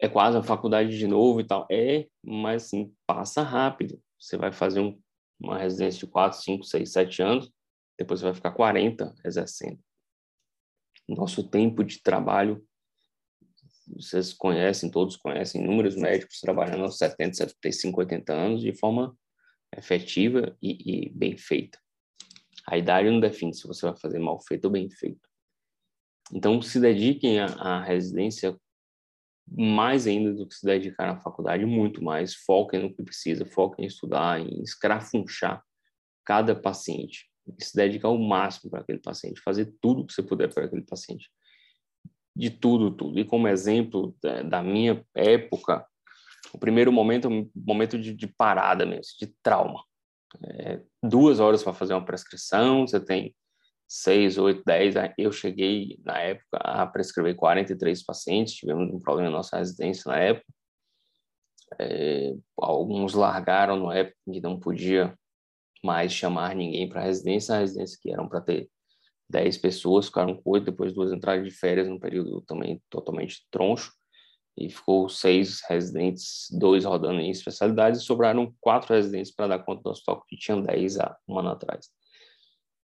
É 0.00 0.09
quase 0.09 0.37
uma 0.37 0.45
faculdade 0.45 0.97
de 0.97 1.07
novo 1.07 1.40
e 1.40 1.45
tal. 1.45 1.66
É, 1.71 2.07
mas 2.23 2.66
assim, 2.66 2.95
passa 3.07 3.42
rápido. 3.42 4.00
Você 4.18 4.37
vai 4.37 4.52
fazer 4.52 4.80
um 4.80 4.99
uma 5.40 5.59
residência 5.59 6.00
de 6.00 6.07
4, 6.07 6.40
5, 6.40 6.64
6, 6.64 6.92
7 6.92 7.23
anos, 7.23 7.52
depois 7.97 8.21
você 8.21 8.26
vai 8.26 8.35
ficar 8.35 8.52
40 8.52 9.14
exercendo. 9.25 9.78
Nosso 11.09 11.49
tempo 11.49 11.85
de 11.85 12.02
trabalho, 12.02 12.64
vocês 13.97 14.33
conhecem, 14.33 14.90
todos 14.90 15.16
conhecem, 15.16 15.62
inúmeros 15.62 15.97
médicos 15.97 16.40
trabalhando 16.40 16.85
aos 16.85 16.99
70, 16.99 17.35
75, 17.35 18.00
80 18.00 18.33
anos 18.33 18.61
de 18.61 18.73
forma 18.75 19.16
efetiva 19.75 20.57
e, 20.61 21.07
e 21.07 21.11
bem 21.11 21.37
feita. 21.37 21.78
A 22.70 22.76
idade 22.76 23.10
não 23.10 23.18
define 23.18 23.54
se 23.54 23.66
você 23.66 23.87
vai 23.87 23.96
fazer 23.96 24.18
mal 24.18 24.38
feito 24.40 24.66
ou 24.66 24.70
bem 24.70 24.90
feito. 24.90 25.26
Então, 26.32 26.60
se 26.60 26.78
dediquem 26.78 27.40
à 27.40 27.82
residência 27.82 28.54
mais 29.50 30.06
ainda 30.06 30.34
do 30.34 30.46
que 30.46 30.54
se 30.54 30.66
dedicar 30.66 31.06
na 31.06 31.18
faculdade, 31.18 31.64
muito 31.64 32.04
mais. 32.04 32.34
Foquem 32.34 32.82
no 32.82 32.94
que 32.94 33.02
precisa, 33.02 33.46
foquem 33.46 33.87
em 33.87 33.88
estudar, 33.88 34.38
em 34.38 34.62
escrafunchar 34.62 35.64
cada 36.26 36.54
paciente, 36.54 37.26
se 37.58 37.75
dedicar 37.75 38.08
ao 38.08 38.18
máximo 38.18 38.70
para 38.70 38.80
aquele 38.80 38.98
paciente, 38.98 39.40
fazer 39.40 39.75
tudo 39.80 40.06
que 40.06 40.12
você 40.12 40.22
puder 40.22 40.52
para 40.52 40.66
aquele 40.66 40.82
paciente. 40.82 41.30
De 42.37 42.50
tudo, 42.50 42.94
tudo. 42.94 43.18
E 43.18 43.25
como 43.25 43.48
exemplo 43.48 44.14
da, 44.22 44.42
da 44.42 44.62
minha 44.62 45.02
época, 45.14 45.87
o 46.52 46.58
primeiro 46.58 46.92
momento 46.92 47.26
é 47.26 47.30
um 47.30 47.50
momento 47.56 47.98
de, 47.98 48.12
de 48.12 48.26
parada 48.26 48.84
mesmo, 48.84 49.14
de 49.18 49.28
trauma. 49.42 49.82
É, 50.42 50.80
duas 51.02 51.40
horas 51.40 51.62
para 51.62 51.73
fazer 51.73 51.94
uma 51.94 52.04
prescrição, 52.04 52.87
você 52.87 53.00
tem 53.00 53.35
seis, 53.87 54.37
oito, 54.37 54.62
dez. 54.64 54.94
Eu 55.16 55.32
cheguei, 55.32 55.99
na 56.04 56.18
época, 56.18 56.58
a 56.58 56.87
prescrever 56.87 57.35
43 57.35 58.04
pacientes, 58.04 58.54
tivemos 58.54 58.92
um 58.92 59.00
problema 59.00 59.30
na 59.30 59.37
nossa 59.38 59.56
residência 59.56 60.11
na 60.11 60.18
época. 60.18 60.47
É, 61.78 62.35
alguns 62.56 63.14
largaram 63.14 63.87
na 63.87 63.94
época 63.94 64.16
que 64.30 64.40
não 64.40 64.58
podia 64.58 65.14
mais 65.82 66.12
chamar 66.12 66.54
ninguém 66.54 66.88
para 66.88 67.00
a 67.00 67.04
residência, 67.04 67.54
a 67.54 67.58
residência 67.58 67.99
que 68.00 68.11
eram 68.11 68.28
para 68.28 68.40
ter 68.40 68.68
10 69.30 69.58
pessoas, 69.58 70.06
ficaram 70.06 70.35
com 70.35 70.50
oito, 70.50 70.64
depois 70.64 70.92
duas 70.92 71.12
entradas 71.12 71.44
de 71.44 71.50
férias 71.50 71.87
num 71.88 71.99
período 71.99 72.40
também 72.42 72.82
totalmente 72.88 73.47
troncho, 73.50 73.92
e 74.58 74.68
ficou 74.68 75.08
seis 75.08 75.60
residentes, 75.68 76.48
dois 76.50 76.84
rodando 76.84 77.20
em 77.20 77.30
especialidades, 77.30 78.00
e 78.00 78.04
sobraram 78.04 78.52
quatro 78.60 78.92
residentes 78.92 79.30
para 79.30 79.46
dar 79.46 79.60
conta 79.60 79.82
do 79.82 79.90
hospital, 79.90 80.24
que 80.26 80.36
tinham 80.36 80.60
10 80.60 80.98
há 80.98 81.16
um 81.28 81.38
ano 81.38 81.50
atrás. 81.50 81.88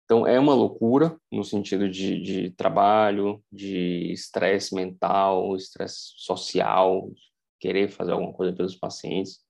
Então, 0.06 0.26
é 0.26 0.40
uma 0.40 0.54
loucura 0.54 1.20
no 1.30 1.44
sentido 1.44 1.90
de, 1.90 2.22
de 2.22 2.52
trabalho, 2.52 3.44
de 3.52 4.12
estresse 4.12 4.74
mental, 4.74 5.56
estresse 5.56 6.14
social, 6.16 7.12
querer 7.60 7.90
fazer 7.90 8.14
alguma 8.14 8.34
coisa 8.34 8.54
pelos 8.54 8.76
pacientes, 8.76 9.42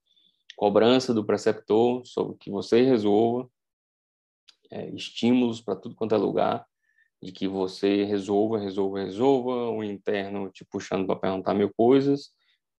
cobrança 0.57 1.13
do 1.13 1.23
preceptor 1.23 2.05
sobre 2.05 2.35
que 2.37 2.49
você 2.49 2.81
resolva, 2.81 3.47
é, 4.71 4.89
estímulos 4.89 5.61
para 5.61 5.75
tudo 5.75 5.95
quanto 5.95 6.15
é 6.15 6.17
lugar, 6.17 6.65
de 7.21 7.31
que 7.31 7.47
você 7.47 8.03
resolva, 8.03 8.59
resolva, 8.59 9.03
resolva, 9.03 9.69
o 9.69 9.83
interno 9.83 10.49
te 10.49 10.63
puxando 10.65 11.05
para 11.05 11.15
perguntar 11.17 11.53
mil 11.53 11.71
coisas 11.73 12.31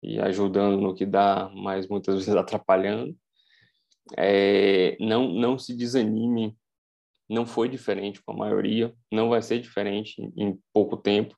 e 0.03 0.19
ajudando 0.19 0.81
no 0.81 0.95
que 0.95 1.05
dá, 1.05 1.51
mas 1.55 1.89
muitas 1.89 2.15
vezes 2.27 2.35
atrapalhando. 2.35 3.17
É, 4.17 4.97
não, 4.99 5.29
não 5.29 5.59
se 5.59 5.75
desanime 5.75 6.57
não 7.31 7.47
foi 7.47 7.69
diferente 7.69 8.21
com 8.21 8.33
a 8.33 8.37
maioria, 8.37 8.93
não 9.11 9.29
vai 9.29 9.41
ser 9.41 9.61
diferente 9.61 10.21
em 10.37 10.59
pouco 10.73 10.97
tempo. 10.97 11.37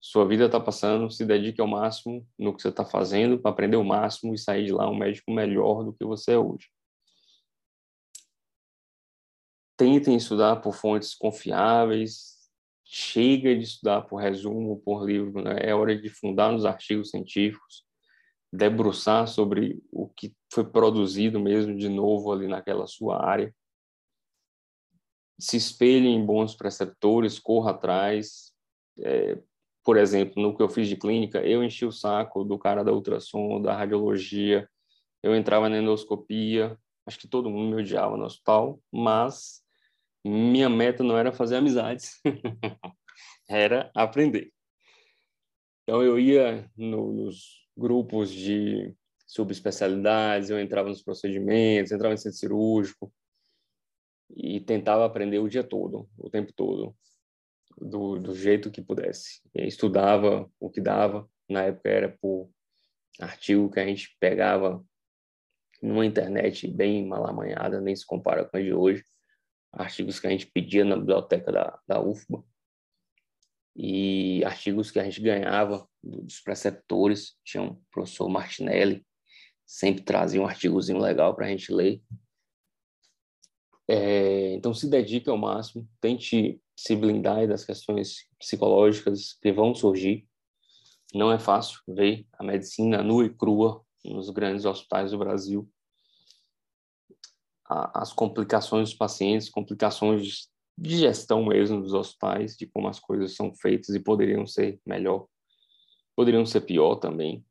Sua 0.00 0.26
vida 0.26 0.46
está 0.46 0.58
passando, 0.58 1.08
se 1.08 1.24
dedique 1.24 1.60
ao 1.60 1.68
máximo 1.68 2.26
no 2.36 2.52
que 2.52 2.60
você 2.60 2.68
está 2.68 2.84
fazendo 2.84 3.38
para 3.38 3.52
aprender 3.52 3.76
o 3.76 3.84
máximo 3.84 4.34
e 4.34 4.38
sair 4.38 4.64
de 4.66 4.72
lá 4.72 4.90
um 4.90 4.96
médico 4.96 5.30
melhor 5.30 5.84
do 5.84 5.92
que 5.92 6.04
você 6.04 6.32
é 6.32 6.38
hoje. 6.38 6.66
Tentem 9.78 10.16
estudar 10.16 10.56
por 10.56 10.74
fontes 10.74 11.14
confiáveis, 11.14 12.36
chega 12.84 13.56
de 13.56 13.62
estudar 13.62 14.02
por 14.02 14.16
resumo, 14.16 14.82
por 14.84 15.06
livro, 15.06 15.42
né? 15.42 15.56
é 15.60 15.74
hora 15.74 15.96
de 15.96 16.10
fundar 16.10 16.52
nos 16.52 16.66
artigos 16.66 17.08
científicos, 17.10 17.84
debruçar 18.52 19.26
sobre 19.26 19.82
o 19.90 20.08
que 20.08 20.34
foi 20.52 20.64
produzido 20.64 21.40
mesmo 21.40 21.74
de 21.74 21.88
novo 21.88 22.30
ali 22.30 22.46
naquela 22.46 22.86
sua 22.86 23.24
área 23.24 23.54
se 25.38 25.56
espelhe 25.56 26.08
em 26.08 26.24
bons 26.24 26.54
preceptores, 26.54 27.38
corra 27.38 27.70
atrás. 27.70 28.52
É, 29.00 29.38
por 29.84 29.96
exemplo, 29.96 30.42
no 30.42 30.56
que 30.56 30.62
eu 30.62 30.68
fiz 30.68 30.88
de 30.88 30.96
clínica, 30.96 31.38
eu 31.46 31.62
enchi 31.62 31.86
o 31.86 31.92
saco 31.92 32.44
do 32.44 32.58
cara 32.58 32.82
da 32.82 32.92
ultrassom, 32.92 33.62
da 33.62 33.74
radiologia, 33.74 34.68
eu 35.22 35.34
entrava 35.34 35.68
na 35.68 35.78
endoscopia, 35.78 36.76
acho 37.06 37.18
que 37.18 37.28
todo 37.28 37.48
mundo 37.48 37.74
me 37.74 37.82
odiava 37.82 38.16
no 38.16 38.24
hospital, 38.24 38.80
mas 38.92 39.62
minha 40.24 40.68
meta 40.68 41.02
não 41.02 41.16
era 41.16 41.32
fazer 41.32 41.56
amizades, 41.56 42.20
era 43.48 43.90
aprender. 43.94 44.52
Então 45.82 46.02
eu 46.02 46.18
ia 46.18 46.70
no, 46.76 47.12
nos 47.12 47.66
grupos 47.76 48.30
de 48.30 48.94
subespecialidades, 49.26 50.50
eu 50.50 50.60
entrava 50.60 50.88
nos 50.88 51.02
procedimentos, 51.02 51.92
entrava 51.92 52.14
no 52.14 52.18
centro 52.18 52.38
cirúrgico, 52.38 53.12
e 54.36 54.60
tentava 54.60 55.04
aprender 55.04 55.38
o 55.38 55.48
dia 55.48 55.64
todo, 55.64 56.08
o 56.16 56.28
tempo 56.28 56.52
todo, 56.52 56.94
do, 57.80 58.18
do 58.18 58.34
jeito 58.34 58.70
que 58.70 58.82
pudesse. 58.82 59.40
E 59.54 59.66
estudava 59.66 60.50
o 60.60 60.70
que 60.70 60.80
dava, 60.80 61.28
na 61.48 61.64
época 61.64 61.88
era 61.88 62.16
por 62.20 62.50
artigo 63.20 63.70
que 63.70 63.80
a 63.80 63.86
gente 63.86 64.16
pegava 64.20 64.84
numa 65.82 66.04
internet 66.04 66.66
bem 66.68 67.06
malamanhada, 67.06 67.80
nem 67.80 67.94
se 67.94 68.04
compara 68.04 68.44
com 68.44 68.56
a 68.56 68.62
de 68.62 68.72
hoje, 68.72 69.04
artigos 69.72 70.18
que 70.18 70.26
a 70.26 70.30
gente 70.30 70.46
pedia 70.46 70.84
na 70.84 70.96
biblioteca 70.96 71.52
da, 71.52 71.78
da 71.86 72.00
UFBA 72.00 72.44
e 73.76 74.42
artigos 74.44 74.90
que 74.90 74.98
a 74.98 75.04
gente 75.04 75.20
ganhava 75.20 75.88
dos 76.02 76.40
preceptores, 76.40 77.36
tinha 77.44 77.62
um 77.62 77.80
professor 77.92 78.28
Martinelli, 78.28 79.06
sempre 79.64 80.02
trazia 80.02 80.42
um 80.42 80.46
artigozinho 80.46 80.98
legal 80.98 81.34
para 81.36 81.46
a 81.46 81.48
gente 81.48 81.72
ler. 81.72 82.02
É, 83.86 84.54
então, 84.54 84.74
se 84.74 84.88
dedique 84.90 85.30
ao 85.30 85.38
máximo, 85.38 85.88
tente 86.00 86.60
se 86.76 86.96
blindar 86.96 87.46
das 87.46 87.64
questões 87.64 88.28
psicológicas 88.38 89.34
que 89.40 89.52
vão 89.52 89.74
surgir. 89.74 90.26
Não 91.14 91.32
é 91.32 91.38
fácil 91.38 91.80
ver 91.86 92.26
a 92.32 92.44
medicina 92.44 93.02
nua 93.02 93.26
e 93.26 93.30
crua 93.34 93.84
nos 94.04 94.28
grandes 94.30 94.64
hospitais 94.64 95.12
do 95.12 95.18
Brasil. 95.18 95.70
As 97.68 98.12
complicações 98.12 98.90
dos 98.90 98.98
pacientes, 98.98 99.50
complicações 99.50 100.48
de 100.76 100.96
gestão 100.96 101.44
mesmo 101.44 101.82
dos 101.82 101.92
hospitais, 101.92 102.56
de 102.56 102.66
como 102.66 102.88
as 102.88 102.98
coisas 102.98 103.34
são 103.34 103.52
feitas 103.54 103.94
e 103.94 104.00
poderiam 104.00 104.46
ser 104.46 104.80
melhor, 104.86 105.26
poderiam 106.16 106.46
ser 106.46 106.62
pior 106.62 106.96
também. 106.96 107.44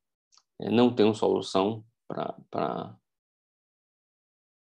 É, 0.60 0.72
não 0.72 0.94
tem 0.94 1.06
uma 1.06 1.14
solução 1.14 1.86
para 2.08 2.98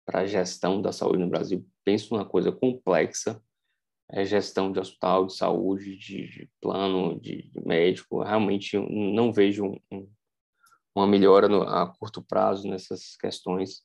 a 0.07 0.25
gestão 0.25 0.81
da 0.81 0.91
saúde 0.91 1.19
no 1.19 1.29
Brasil. 1.29 1.65
Penso 1.83 2.13
numa 2.13 2.25
coisa 2.25 2.51
complexa, 2.51 3.41
é 4.09 4.23
gestão 4.25 4.71
de 4.71 4.79
hospital, 4.79 5.25
de 5.27 5.35
saúde, 5.35 5.97
de, 5.97 6.27
de 6.27 6.49
plano, 6.61 7.19
de, 7.19 7.49
de, 7.49 7.67
médico. 7.67 8.23
Realmente 8.23 8.77
não 8.77 9.33
vejo 9.33 9.65
um, 9.65 9.79
um, 9.91 10.09
uma 10.95 11.07
melhora 11.07 11.47
no, 11.47 11.63
a 11.63 11.87
curto 11.87 12.21
prazo 12.21 12.67
nessas 12.67 13.15
questões. 13.17 13.83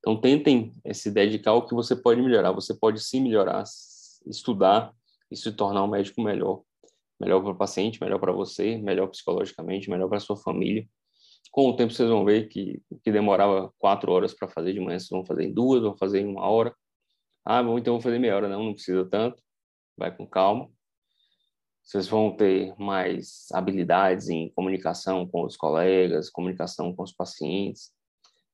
Então, 0.00 0.20
tentem 0.20 0.72
se 0.92 1.10
dedicar 1.10 1.52
ao 1.52 1.66
que 1.66 1.74
você 1.74 1.94
pode 1.94 2.20
melhorar. 2.20 2.52
Você 2.52 2.74
pode 2.74 3.00
sim 3.00 3.20
melhorar 3.20 3.64
estudar 4.26 4.92
e 5.30 5.36
se 5.36 5.52
tornar 5.52 5.84
um 5.84 5.88
médico 5.88 6.22
melhor. 6.22 6.62
Melhor 7.20 7.42
para 7.42 7.50
o 7.50 7.56
paciente, 7.56 8.00
melhor 8.00 8.18
para 8.18 8.32
você, 8.32 8.78
melhor 8.78 9.06
psicologicamente, 9.08 9.90
melhor 9.90 10.08
para 10.08 10.20
sua 10.20 10.36
família. 10.36 10.88
Com 11.50 11.68
o 11.68 11.76
tempo 11.76 11.92
vocês 11.92 12.08
vão 12.08 12.24
ver 12.24 12.48
que 12.48 12.80
o 12.88 12.98
que 12.98 13.12
demorava 13.12 13.72
quatro 13.78 14.10
horas 14.12 14.32
para 14.32 14.48
fazer 14.48 14.72
de 14.72 14.80
manhã, 14.80 14.98
vocês 14.98 15.10
vão 15.10 15.24
fazer 15.24 15.44
em 15.44 15.52
duas, 15.52 15.82
vão 15.82 15.96
fazer 15.96 16.20
em 16.20 16.26
uma 16.26 16.48
hora. 16.48 16.74
Ah, 17.44 17.62
bom, 17.62 17.78
então 17.78 17.94
vou 17.94 18.00
fazer 18.00 18.18
meia 18.18 18.36
hora. 18.36 18.48
Não, 18.48 18.64
não 18.64 18.72
precisa 18.72 19.04
tanto. 19.04 19.42
Vai 19.96 20.14
com 20.16 20.26
calma. 20.26 20.70
Vocês 21.82 22.06
vão 22.06 22.36
ter 22.36 22.74
mais 22.78 23.48
habilidades 23.52 24.28
em 24.28 24.50
comunicação 24.50 25.26
com 25.26 25.44
os 25.44 25.56
colegas, 25.56 26.30
comunicação 26.30 26.94
com 26.94 27.02
os 27.02 27.12
pacientes. 27.12 27.92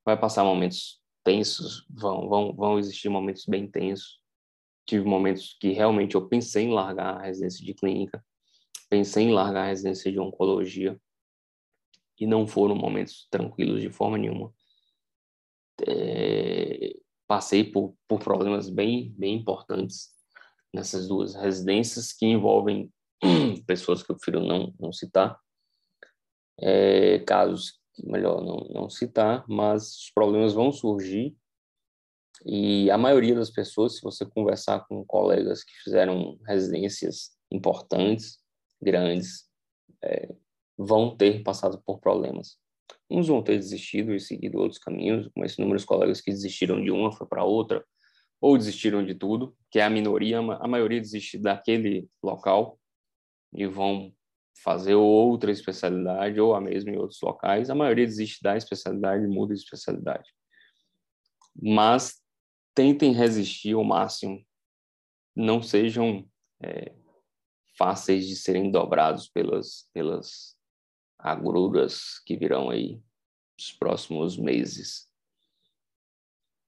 Vai 0.05 0.19
passar 0.19 0.43
momentos 0.43 1.00
tensos, 1.26 1.85
vão, 1.90 2.28
vão, 2.28 2.54
vão 2.54 2.78
existir 2.78 3.09
momentos 3.09 3.45
bem 3.45 3.68
tensos 3.68 4.21
tive 4.87 5.04
momentos 5.04 5.56
que 5.61 5.73
realmente 5.73 6.14
eu 6.14 6.26
pensei 6.26 6.64
em 6.64 6.73
largar 6.73 7.16
a 7.16 7.23
residência 7.23 7.64
de 7.64 7.75
clínica, 7.75 8.25
pensei 8.88 9.25
em 9.25 9.33
largar 9.33 9.64
a 9.64 9.68
residência 9.68 10.11
de 10.11 10.21
oncologia, 10.21 10.99
e 12.18 12.26
não 12.26 12.47
foram 12.47 12.75
momentos 12.75 13.26
tranquilos 13.30 13.83
de 13.83 13.90
forma 13.90 14.16
nenhuma. 14.16 14.54
É, 15.87 16.97
passei 17.26 17.62
por, 17.62 17.95
por 18.09 18.21
problemas 18.21 18.71
bem, 18.71 19.12
bem 19.18 19.35
importantes 19.35 20.14
nessas 20.73 21.06
duas 21.06 21.35
residências 21.35 22.12
que 22.12 22.25
envolvem 22.25 22.90
pessoas 23.66 24.02
que 24.02 24.11
eu 24.11 24.16
prefiro 24.16 24.40
não, 24.40 24.73
não 24.80 24.92
citar, 24.92 25.38
é, 26.59 27.18
casos 27.18 27.78
melhor 28.05 28.42
não, 28.42 28.68
não 28.70 28.90
citar, 28.90 29.44
mas 29.49 29.97
os 29.97 30.11
problemas 30.11 30.53
vão 30.53 30.73
surgir 30.73 31.37
e 32.44 32.90
a 32.90 32.99
maioria 32.99 33.35
das 33.35 33.51
pessoas, 33.51 33.97
se 33.97 34.03
você 34.03 34.27
conversar 34.27 34.87
com 34.87 35.05
colegas 35.05 35.64
que 35.64 35.73
fizeram 35.83 36.38
residências 36.47 37.31
importantes, 37.51 38.38
grandes, 38.81 39.49
é, 40.05 40.35
vão 40.77 41.16
ter 41.16 41.42
passado 41.42 41.83
por 41.85 41.99
problemas. 41.99 42.59
Uns 43.11 43.29
vão 43.29 43.42
ter 43.42 43.57
desistido 43.57 44.14
e 44.14 44.20
seguido 44.20 44.59
outros 44.59 44.79
caminhos, 44.79 45.31
mas 45.37 45.55
inúmeros 45.55 45.85
colegas 45.85 46.20
que 46.20 46.31
desistiram 46.31 46.83
de 46.83 46.90
uma 46.90 47.11
foi 47.11 47.27
para 47.27 47.44
outra, 47.44 47.85
ou 48.40 48.59
desistiram 48.59 49.05
de 49.05 49.14
tudo, 49.14 49.57
que 49.70 49.79
é 49.79 49.85
a 49.85 49.90
minoria, 49.90 50.38
a 50.38 50.68
maioria 50.68 51.01
desiste 51.01 51.38
daquele 51.38 52.09
local 52.23 52.79
e 53.53 53.66
vão 53.66 54.12
fazer 54.62 54.95
outra 54.95 55.51
especialidade 55.51 56.40
ou 56.40 56.55
a 56.55 56.61
mesma 56.61 56.90
em 56.90 56.97
outros 56.97 57.21
locais. 57.21 57.71
A 57.71 57.75
maioria 57.75 58.07
desiste 58.07 58.42
da 58.42 58.57
especialidade 58.57 59.27
muda 59.27 59.55
de 59.55 59.61
especialidade. 59.61 60.33
Mas 61.55 62.21
tentem 62.75 63.12
resistir 63.12 63.75
ao 63.75 63.85
máximo. 63.85 64.45
Não 65.35 65.62
sejam 65.62 66.29
é, 66.62 66.95
fáceis 67.77 68.27
de 68.27 68.37
serem 68.37 68.71
dobrados 68.71 69.29
pelas, 69.29 69.88
pelas 69.92 70.57
agruras 71.19 72.19
que 72.25 72.37
virão 72.37 72.71
aí 72.71 73.01
nos 73.59 73.73
próximos 73.73 74.37
meses. 74.37 75.09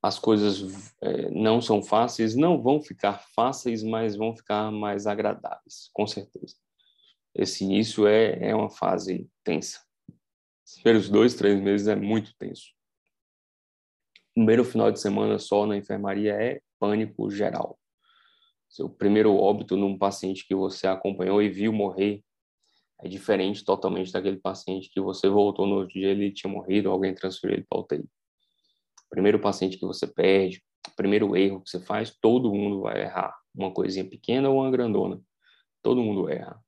As 0.03 0.18
coisas 0.18 0.94
é, 1.03 1.31
não 1.31 1.61
são 1.61 1.83
fáceis, 1.83 2.37
não 2.37 2.62
vão 2.62 2.81
ficar 2.81 3.18
fáceis, 3.35 3.83
mas 3.83 4.14
vão 4.14 4.35
ficar 4.35 4.70
mais 4.70 5.07
agradáveis, 5.07 5.90
com 5.92 6.07
certeza. 6.07 6.55
Esse 7.38 7.64
início 7.64 8.07
é, 8.07 8.48
é 8.51 8.55
uma 8.55 8.68
fase 8.68 9.29
tensa. 9.44 9.81
Os 10.66 10.74
primeiros 10.83 11.09
dois, 11.09 11.35
três 11.35 11.59
meses 11.61 11.87
é 11.87 11.96
muito 11.96 12.35
tenso 12.37 12.77
primeiro 14.38 14.64
final 14.64 14.92
de 14.92 15.01
semana 15.01 15.37
só 15.37 15.66
na 15.66 15.77
enfermaria 15.77 16.33
é 16.33 16.61
pânico 16.79 17.29
geral. 17.29 17.77
Seu 18.68 18.88
primeiro 18.88 19.35
óbito 19.35 19.77
num 19.77 19.98
paciente 19.98 20.46
que 20.46 20.55
você 20.55 20.87
acompanhou 20.87 21.42
e 21.42 21.48
viu 21.48 21.72
morrer 21.72 22.22
é 23.03 23.09
diferente 23.09 23.64
totalmente 23.64 24.12
daquele 24.12 24.37
paciente 24.37 24.90
que 24.92 25.01
você 25.01 25.29
voltou 25.29 25.66
no 25.66 25.77
outro 25.79 25.94
dia 25.94 26.09
ele 26.09 26.31
tinha 26.31 26.53
morrido, 26.53 26.88
alguém 26.88 27.12
transferiu 27.12 27.57
ele 27.57 27.66
para 27.68 27.81
UTI. 27.81 28.09
Primeiro 29.11 29.40
paciente 29.40 29.77
que 29.77 29.85
você 29.85 30.07
perde, 30.07 30.62
primeiro 30.96 31.37
erro 31.37 31.61
que 31.61 31.70
você 31.70 31.81
faz, 31.81 32.16
todo 32.20 32.55
mundo 32.55 32.83
vai 32.83 33.03
errar. 33.03 33.37
Uma 33.53 33.72
coisinha 33.72 34.09
pequena 34.09 34.48
ou 34.48 34.61
uma 34.61 34.70
grandona, 34.70 35.20
todo 35.83 36.01
mundo 36.01 36.29
erra. 36.29 36.62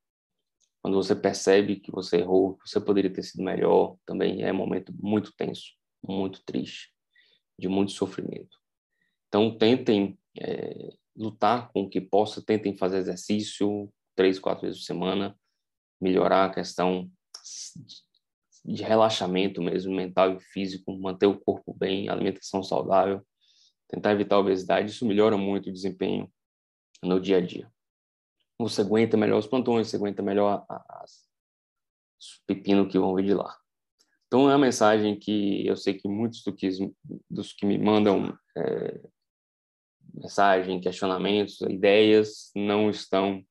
Quando 0.82 0.94
você 0.94 1.14
percebe 1.14 1.76
que 1.76 1.90
você 1.90 2.18
errou, 2.18 2.56
que 2.56 2.68
você 2.68 2.80
poderia 2.80 3.12
ter 3.12 3.22
sido 3.22 3.42
melhor, 3.42 3.96
também 4.06 4.42
é 4.42 4.52
um 4.52 4.56
momento 4.56 4.92
muito 4.98 5.32
tenso, 5.36 5.74
muito 6.02 6.42
triste 6.44 6.92
de 7.58 7.68
muito 7.68 7.92
sofrimento. 7.92 8.56
Então, 9.28 9.56
tentem 9.56 10.18
é, 10.40 10.88
lutar 11.14 11.70
com 11.72 11.82
o 11.82 11.88
que 11.88 12.00
possa, 12.00 12.42
tentem 12.42 12.76
fazer 12.76 12.98
exercício 12.98 13.92
três, 14.16 14.38
quatro 14.38 14.62
vezes 14.62 14.80
por 14.80 14.86
semana, 14.86 15.38
melhorar 16.00 16.46
a 16.46 16.54
questão 16.54 17.10
de 18.64 18.82
relaxamento 18.82 19.62
mesmo, 19.62 19.94
mental 19.94 20.34
e 20.34 20.40
físico, 20.40 20.96
manter 20.98 21.26
o 21.26 21.38
corpo 21.38 21.74
bem, 21.74 22.08
alimentação 22.08 22.62
saudável, 22.62 23.24
tentar 23.88 24.12
evitar 24.12 24.36
a 24.36 24.40
obesidade, 24.40 24.90
isso 24.90 25.06
melhora 25.06 25.36
muito 25.36 25.68
o 25.68 25.72
desempenho 25.72 26.30
no 27.02 27.20
dia 27.20 27.38
a 27.38 27.40
dia. 27.40 27.70
Você 28.60 28.82
aguenta 28.82 29.16
melhor 29.16 29.38
os 29.38 29.46
plantões, 29.46 29.88
você 29.88 29.96
aguenta 29.96 30.22
melhor 30.22 30.64
as, 30.68 31.26
os 32.20 32.42
pepinos 32.46 32.90
que 32.90 32.98
vão 32.98 33.14
vir 33.14 33.24
de 33.24 33.34
lá. 33.34 33.56
Então, 34.26 34.48
é 34.48 34.52
uma 34.52 34.66
mensagem 34.66 35.18
que 35.18 35.66
eu 35.66 35.76
sei 35.76 35.94
que 35.94 36.06
muitos 36.06 36.42
do 36.44 36.54
que, 36.54 36.68
dos 37.28 37.52
que 37.52 37.66
me 37.66 37.78
mandam 37.78 38.36
é, 38.56 39.00
mensagem, 40.14 40.80
questionamentos, 40.80 41.60
ideias, 41.62 42.50
não 42.54 42.90
estão 42.90 43.44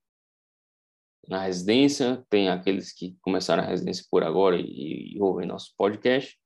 na 1.27 1.43
residência. 1.43 2.25
Tem 2.29 2.49
aqueles 2.49 2.93
que 2.93 3.17
começaram 3.21 3.63
a 3.63 3.65
residência 3.65 4.05
por 4.09 4.23
agora 4.23 4.57
e, 4.57 5.15
e 5.15 5.21
ouvem 5.21 5.47
nosso 5.47 5.73
podcast. 5.75 6.37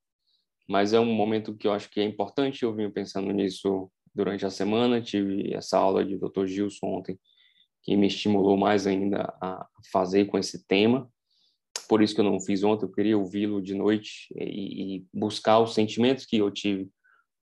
Mas 0.67 0.93
é 0.93 0.99
um 0.99 1.13
momento 1.13 1.55
que 1.55 1.67
eu 1.67 1.73
acho 1.73 1.89
que 1.89 1.99
é 1.99 2.03
importante. 2.03 2.63
Eu 2.63 2.73
vim 2.73 2.89
pensando 2.89 3.31
nisso 3.31 3.91
durante 4.15 4.45
a 4.45 4.49
semana. 4.49 5.01
Tive 5.01 5.53
essa 5.53 5.77
aula 5.77 6.03
de 6.03 6.17
Dr. 6.17 6.45
Gilson 6.45 6.87
ontem, 6.87 7.19
que 7.83 7.97
me 7.97 8.07
estimulou 8.07 8.57
mais 8.57 8.87
ainda 8.87 9.33
a 9.41 9.67
fazer 9.91 10.25
com 10.25 10.37
esse 10.37 10.65
tema. 10.65 11.09
Por 11.89 12.01
isso 12.01 12.15
que 12.15 12.21
eu 12.21 12.25
não 12.25 12.39
fiz 12.39 12.63
ontem, 12.63 12.85
eu 12.85 12.91
queria 12.91 13.17
ouvi-lo 13.17 13.61
de 13.61 13.75
noite 13.75 14.33
e, 14.35 14.97
e, 14.97 15.05
buscar 15.13 15.59
os 15.59 15.73
sentimentos 15.73 16.25
que 16.25 16.37
eu 16.37 16.49
tive 16.49 16.89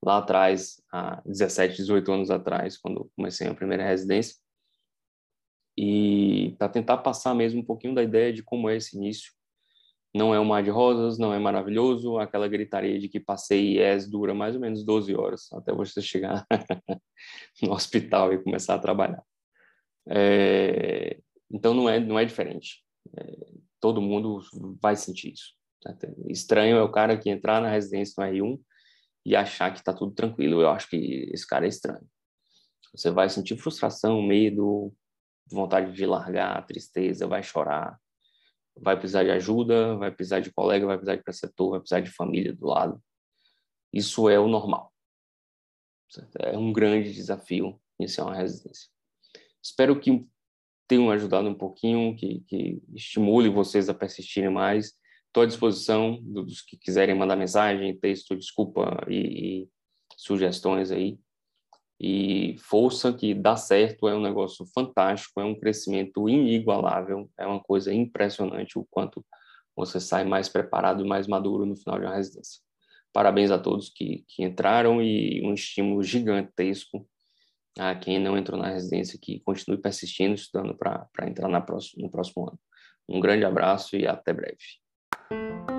lá 0.04 0.18
atrás, 0.18 0.82
há 0.92 1.22
17, 1.24 1.76
18 1.76 2.12
anos 2.12 2.30
atrás, 2.30 2.76
quando 2.76 3.08
comecei 3.16 3.46
a 3.46 3.54
primeira 3.54 3.86
residência, 3.86 4.34
e 5.78 6.54
para 6.58 6.68
tentar 6.68 6.98
passar 6.98 7.34
mesmo 7.34 7.60
um 7.60 7.64
pouquinho 7.64 7.94
da 7.94 8.02
ideia 8.02 8.32
de 8.32 8.42
como 8.42 8.68
é 8.68 8.76
esse 8.76 8.96
início, 8.96 9.32
Não 10.14 10.34
é 10.34 10.40
um 10.40 10.44
mar 10.44 10.62
de 10.62 10.70
rosas, 10.70 11.18
não 11.18 11.32
é 11.32 11.38
maravilhoso, 11.38 12.18
aquela 12.18 12.48
gritaria 12.48 12.98
de 12.98 13.08
que 13.08 13.20
passei 13.20 13.78
IES 13.78 14.10
dura 14.10 14.34
mais 14.34 14.54
ou 14.54 14.60
menos 14.60 14.84
12 14.84 15.14
horas 15.14 15.50
até 15.52 15.72
você 15.72 16.02
chegar 16.02 16.46
no 17.62 17.72
hospital 17.72 18.32
e 18.32 18.42
começar 18.42 18.74
a 18.74 18.78
trabalhar. 18.78 19.24
É, 20.08 21.20
então 21.50 21.74
não 21.74 21.88
é 21.88 22.00
não 22.00 22.18
é 22.18 22.24
diferente. 22.24 22.84
É, 23.16 23.52
todo 23.80 24.00
mundo 24.00 24.40
vai 24.80 24.96
sentir 24.96 25.32
isso. 25.32 25.54
Tá? 25.82 25.94
Estranho 26.28 26.76
é 26.76 26.82
o 26.82 26.90
cara 26.90 27.18
que 27.18 27.30
entrar 27.30 27.60
na 27.60 27.68
residência 27.68 28.14
no 28.18 28.32
R1 28.32 28.60
e 29.24 29.36
achar 29.36 29.72
que 29.72 29.78
está 29.78 29.92
tudo 29.92 30.12
tranquilo. 30.14 30.60
Eu 30.60 30.70
acho 30.70 30.88
que 30.88 31.30
esse 31.32 31.46
cara 31.46 31.64
é 31.66 31.68
estranho. 31.68 32.06
Você 32.94 33.10
vai 33.10 33.28
sentir 33.28 33.56
frustração, 33.56 34.22
medo, 34.22 34.92
vontade 35.50 35.92
de 35.92 36.06
largar, 36.06 36.64
tristeza, 36.66 37.26
vai 37.26 37.42
chorar, 37.42 37.98
vai 38.76 38.96
precisar 38.96 39.24
de 39.24 39.30
ajuda, 39.30 39.96
vai 39.96 40.10
precisar 40.10 40.40
de 40.40 40.52
colega, 40.52 40.86
vai 40.86 40.96
precisar 40.96 41.16
de 41.16 41.22
preceptor, 41.22 41.70
vai 41.70 41.80
precisar 41.80 42.00
de 42.00 42.10
família 42.10 42.54
do 42.54 42.66
lado. 42.66 43.02
Isso 43.92 44.28
é 44.28 44.38
o 44.38 44.48
normal. 44.48 44.92
É 46.38 46.56
um 46.56 46.72
grande 46.72 47.12
desafio 47.12 47.80
iniciar 47.98 48.24
uma 48.24 48.36
residência. 48.36 48.91
Espero 49.62 49.98
que 49.98 50.26
tenham 50.88 51.10
ajudado 51.10 51.48
um 51.48 51.54
pouquinho, 51.54 52.16
que, 52.16 52.40
que 52.46 52.82
estimule 52.94 53.48
vocês 53.48 53.88
a 53.88 53.94
persistirem 53.94 54.50
mais. 54.50 54.92
Estou 55.26 55.44
à 55.44 55.46
disposição 55.46 56.18
dos 56.22 56.60
que 56.60 56.76
quiserem 56.76 57.14
mandar 57.14 57.36
mensagem, 57.36 57.98
texto, 57.98 58.36
desculpa 58.36 59.06
e, 59.08 59.62
e 59.62 59.68
sugestões 60.16 60.90
aí. 60.90 61.18
E 61.98 62.56
força 62.58 63.12
que 63.12 63.32
dá 63.32 63.56
certo, 63.56 64.08
é 64.08 64.14
um 64.14 64.20
negócio 64.20 64.66
fantástico, 64.74 65.40
é 65.40 65.44
um 65.44 65.58
crescimento 65.58 66.28
inigualável, 66.28 67.30
é 67.38 67.46
uma 67.46 67.60
coisa 67.60 67.94
impressionante 67.94 68.78
o 68.78 68.86
quanto 68.90 69.24
você 69.74 70.00
sai 70.00 70.24
mais 70.24 70.48
preparado 70.48 71.04
e 71.04 71.08
mais 71.08 71.26
maduro 71.26 71.64
no 71.64 71.76
final 71.76 71.98
de 71.98 72.04
uma 72.04 72.14
residência. 72.14 72.60
Parabéns 73.12 73.50
a 73.50 73.58
todos 73.58 73.88
que, 73.88 74.24
que 74.26 74.42
entraram 74.42 75.00
e 75.00 75.40
um 75.44 75.54
estímulo 75.54 76.02
gigantesco 76.02 77.08
a 77.78 77.94
quem 77.94 78.18
não 78.18 78.36
entrou 78.36 78.60
na 78.60 78.68
residência 78.68 79.18
que 79.20 79.40
continue 79.40 79.78
persistindo, 79.78 80.34
estudando 80.34 80.76
para 80.76 81.08
entrar 81.28 81.48
na 81.48 81.60
próxima, 81.60 82.02
no 82.02 82.10
próximo 82.10 82.48
ano. 82.48 82.58
Um 83.08 83.20
grande 83.20 83.44
abraço 83.44 83.96
e 83.96 84.06
até 84.06 84.32
breve. 84.32 85.71